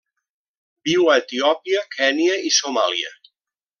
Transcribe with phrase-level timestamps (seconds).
[0.89, 3.13] Viu a Etiòpia, Kenya i Somàlia.